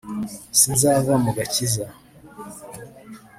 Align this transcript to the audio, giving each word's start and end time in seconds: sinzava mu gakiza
sinzava 0.59 1.13
mu 1.23 1.31
gakiza 1.37 1.85